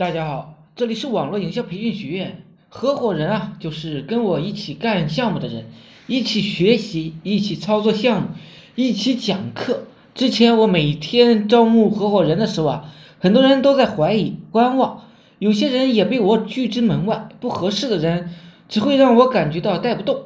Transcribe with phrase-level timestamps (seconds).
[0.00, 2.42] 大家好，这里是网络营销培训学院。
[2.70, 5.66] 合伙人啊，就是跟我一起干项目的人，
[6.06, 8.28] 一起学习，一起操作项目，
[8.76, 9.82] 一起讲课。
[10.14, 15.02] 之前我每天招募合伙人的时候啊，很多人都在怀疑、观望，
[15.38, 17.28] 有些人也被我拒之门外。
[17.38, 18.30] 不合适的人，
[18.70, 20.22] 只会让我感觉到带不动。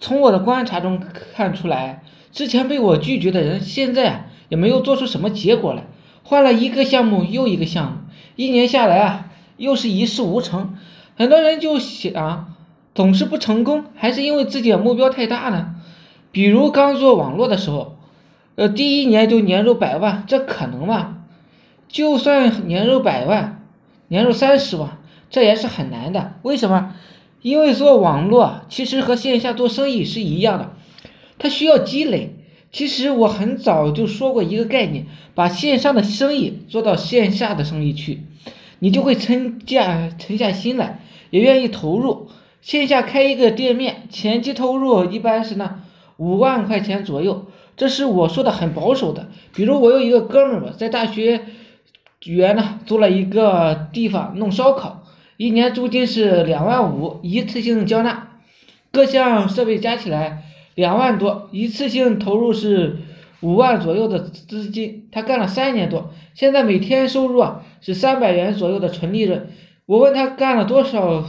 [0.00, 1.00] 从我的观察中
[1.32, 2.02] 看出来，
[2.32, 5.86] 之前被我拒绝的人，现在啊也没有做出什么结果来，
[6.28, 7.98] 换了一个项目又一个项目。
[8.34, 9.26] 一年下来啊，
[9.56, 10.74] 又是一事无成，
[11.16, 12.52] 很多人就想，
[12.96, 15.76] 总是不成功，还是因为自己的目标太大呢？
[16.32, 17.96] 比如刚做网络的时候，
[18.56, 21.18] 呃，第一年就年入百万，这可能吗？
[21.86, 23.64] 就算年入百万，
[24.08, 24.98] 年入三十万，
[25.30, 26.34] 这也是很难的。
[26.42, 26.96] 为什么？
[27.40, 30.72] 因为做网络其实和线下做生意是一样的，
[31.38, 32.35] 它需要积累。
[32.76, 38.24] 其实我很早就说过一个概念，把线上的生意做到线下的生意去，
[38.80, 41.00] 你就会沉下沉下心来，
[41.30, 42.28] 也愿意投入。
[42.60, 45.84] 线下开一个店面，前期投入一般是呢
[46.18, 47.46] 五万块钱左右，
[47.78, 49.30] 这是我说的很保守的。
[49.54, 51.46] 比如我有一个哥们儿吧，在大学
[52.26, 55.02] 园呢租了一个地方弄烧烤，
[55.38, 58.32] 一年租金是两万五，一次性交纳，
[58.92, 60.42] 各项设备加起来。
[60.76, 62.98] 两万多，一次性投入是
[63.40, 69.48] 五万左右的资金，他干了三年多，现在每天收入啊是三百元左右的纯利润。
[69.86, 71.24] 我问他干了多少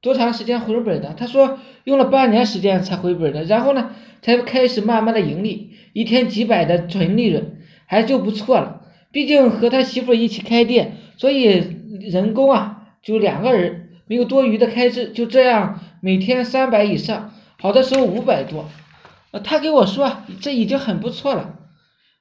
[0.00, 3.90] 多长时间回本的，他说用了半年时间才回本的，然后呢
[4.22, 7.56] 才开始慢慢的盈利，一天几百的纯利润
[7.86, 8.82] 还就不错了。
[9.10, 11.62] 毕竟和他媳妇一起开店，所以
[12.00, 17.32] 人工啊就两个人，没有多余的开支，就这样每天三百以上。
[17.60, 18.66] 好的时候五百多，
[19.32, 21.56] 呃，他给我说这已经很不错了。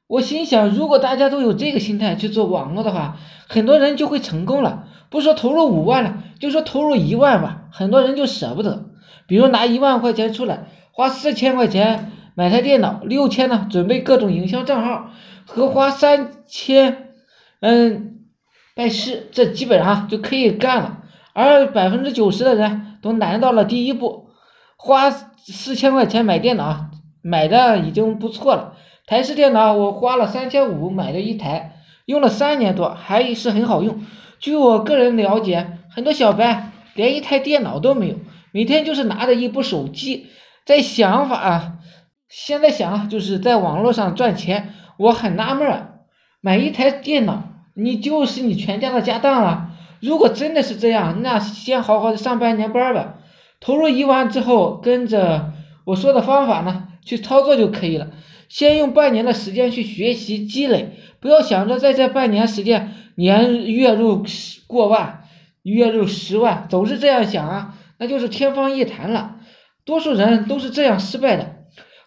[0.07, 4.87] 我心想，如果大家都有这个心态去做网络的话，很多人就会成功了。
[5.09, 8.85] 不说投入五万了，就说投入一万吧，很多人就舍不得。
[9.27, 15.11] 比如拿一万块钱出来，花四千块钱买台电脑，六千呢准备各种营销账号，
[15.45, 17.13] 和花三千，
[17.59, 18.21] 嗯，
[18.73, 21.03] 拜师，这基本上就可以干了。
[21.33, 24.26] 而百分之九十的人都难到了第一步。
[24.77, 28.75] 花四千块钱买电脑，买的已经不错了。
[29.05, 34.01] 台式电脑我花了三千五买了一台，用了三年多，还是很好用。
[34.39, 38.15] 据我个人了解，很多小白连一台电脑都没有，
[38.51, 40.27] 每天就是拿着一部手机，
[40.65, 41.79] 在想法，
[42.29, 44.73] 现在想就是在网络上赚钱。
[44.97, 45.99] 我很纳闷儿，
[46.41, 47.43] 买一台电脑，
[47.75, 49.71] 你就是你全家的家当了。
[50.01, 53.15] 如果真的是这样，那先好好的上半年班吧。
[53.59, 55.53] 投入一万之后，跟着
[55.85, 58.09] 我说的方法呢去操作就可以了。
[58.49, 64.23] 先用半年的时间去学习积累，不要想着在这半年时间年月入
[64.67, 65.23] 过万，
[65.63, 69.35] 月入十万，总是这样想啊，那就是天方夜谭了。
[69.83, 71.55] 多数人都是这样失败的。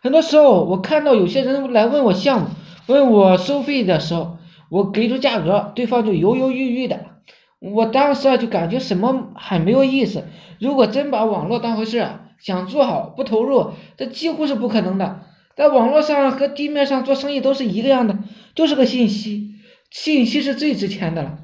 [0.03, 2.49] 很多时候，我看到有些人来问我项目，
[2.87, 4.39] 问我收费的时候，
[4.71, 7.01] 我给出价格，对方就犹犹豫豫的。
[7.61, 10.25] 我当时啊就感觉什么很没有意思。
[10.59, 12.07] 如果真把网络当回事，
[12.41, 15.21] 想做好不投入，这几乎是不可能的。
[15.55, 18.19] 在网络上和地面上做生意都是一个样的，
[18.55, 19.57] 就是个信息，
[19.91, 21.39] 信息是最值钱的了。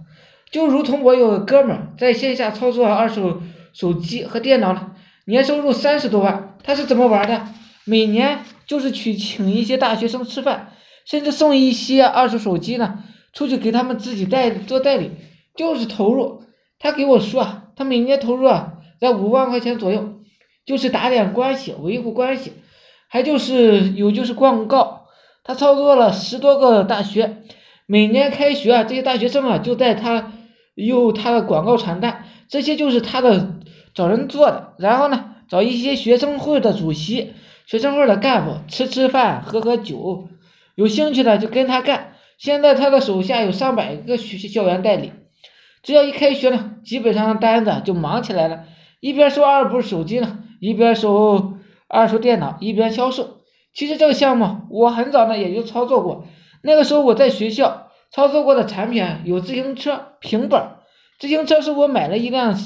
[0.51, 3.43] 就如同我有个哥们儿在线下操作二手
[3.75, 4.93] 手机和电脑呢，
[5.27, 6.57] 年收入三十多万。
[6.63, 7.47] 他是怎么玩的？
[7.85, 10.73] 每年就是去请一些大学生吃饭，
[11.05, 13.05] 甚至送一些二手手机呢，
[13.35, 15.11] 出去给他们自己代做代理。
[15.57, 16.43] 就是投入，
[16.79, 20.15] 他给我说啊，他每年投入啊在五万块钱左右，
[20.65, 22.53] 就是打点关系，维护关系，
[23.09, 25.07] 还就是有就是广告，
[25.43, 27.39] 他操作了十多个大学，
[27.87, 30.33] 每年开学啊，这些大学生啊就在他
[30.75, 33.55] 用他的广告传单，这些就是他的
[33.95, 37.33] 找人做的，然后呢找一些学生会的主席、
[37.67, 40.29] 学生会的干部吃吃饭、喝喝酒，
[40.75, 42.13] 有兴趣的就跟他干。
[42.37, 45.13] 现在他的手下有上百个学校园代理。
[45.87, 48.65] 只要一开学呢，基本上单子就忙起来了，
[48.99, 51.55] 一边收二部手机呢，一边收
[51.87, 53.37] 二手电脑，一边销售。
[53.73, 56.27] 其实这个项目我很早呢也就操作过，
[56.65, 60.79] 那个时候我在学校操作过的产品有自行车、平板。
[61.21, 62.59] 自行车是我买了一辆，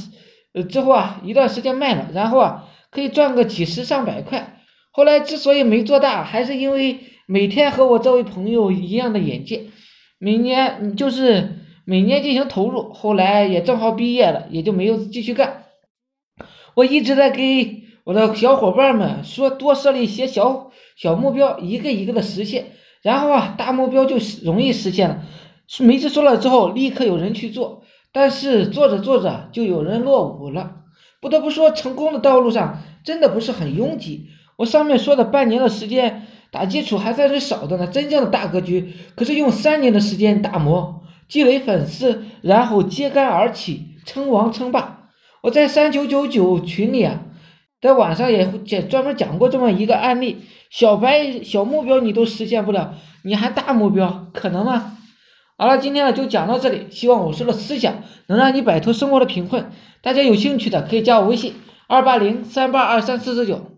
[0.54, 4.62] 呃之后啊一段时间卖了，然后啊可以赚个几十上百块。
[4.92, 9.64] 后来之所以没做大，还是因为每天和我这位朋友一样的眼界，
[10.18, 11.59] 每年就是。
[11.84, 15.64] 每年进行投入，后来也正好毕业了，也就没有继续干。
[16.74, 22.72] 我一直在给我的小伙伴们说，多设立一些小小目标，一个一个的实现，
[23.02, 25.22] 然后啊，大目标就容易实现了。
[25.80, 30.76] 每次说了之后，立刻有人去做，但是做着做着就有人落伍了。
[31.20, 34.28] 不得不说，成功的道路上真的不是很拥挤。
[34.56, 40.99] 我上面说的半年的时间打基础还算是少的呢，真正的大格局可是用三年的时间打磨、
[41.30, 45.08] 积累粉丝，然后揭竿而起，称王称霸。
[45.42, 47.22] 我在三九九九群里啊，
[47.80, 50.38] 在晚上也讲专门讲过这么一个案例：
[50.68, 54.98] 小白小目标你都实现不了，你还大目标可能吗？
[55.56, 59.70] 好了，今天呢就讲到这里，希望我说的思想能让你摆脱生活的贫困。
[60.02, 61.54] 大家有兴趣的可以加我微信
[61.86, 63.69] 二八零三八二三四四九。